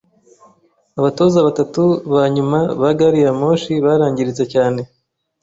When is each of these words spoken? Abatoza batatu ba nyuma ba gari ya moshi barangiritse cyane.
Abatoza 0.99 1.37
batatu 1.47 1.83
ba 2.13 2.23
nyuma 2.35 2.59
ba 2.81 2.91
gari 2.99 3.19
ya 3.25 3.33
moshi 3.39 3.71
barangiritse 3.85 4.43
cyane. 4.53 4.81